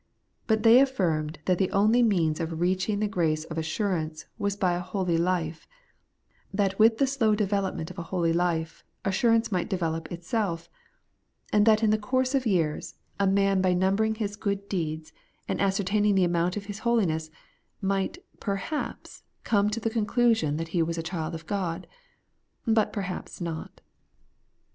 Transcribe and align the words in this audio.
But 0.47 0.63
they 0.63 0.79
affirmed 0.79 1.37
that 1.45 1.59
the 1.59 1.69
only 1.69 2.01
means 2.01 2.39
of 2.39 2.59
reach 2.59 2.89
ing 2.89 3.01
the 3.01 3.07
grace 3.07 3.43
of 3.43 3.59
assurance 3.59 4.25
was 4.39 4.55
by 4.55 4.73
a 4.73 4.79
holy 4.79 5.15
life; 5.15 5.67
that 6.51 6.79
with 6.79 6.97
the 6.97 7.05
slow 7.05 7.35
development 7.35 7.91
of 7.91 7.99
a 7.99 8.09
holy 8.09 8.33
life, 8.33 8.83
assurance 9.05 9.51
might 9.51 9.69
develope 9.69 10.11
itself; 10.11 10.71
and 11.53 11.67
that 11.67 11.83
in 11.83 11.91
the 11.91 11.99
course 11.99 12.33
of 12.33 12.47
years, 12.47 12.95
a 13.19 13.27
man 13.27 13.61
by 13.61 13.75
numbering 13.75 14.15
his 14.15 14.35
good 14.35 14.67
deeds, 14.67 15.13
and 15.47 15.61
ascertaining 15.61 16.15
150 16.15 16.65
The 16.73 16.79
Everlasting 16.81 16.91
Righteousness, 17.03 17.27
the 17.83 17.85
amount 17.85 18.17
of 18.17 18.17
his 18.17 18.21
holiness, 18.23 18.23
might 18.39 18.39
perhaps 18.39 19.23
come 19.43 19.69
to 19.69 19.79
the 19.79 19.93
conclusion 19.93 20.57
that 20.57 20.69
he 20.69 20.81
was 20.81 20.97
a 20.97 21.03
child 21.03 21.35
of 21.35 21.45
God; 21.45 21.85
but 22.65 22.91
per 22.91 23.01
haps 23.01 23.39
not. 23.39 23.81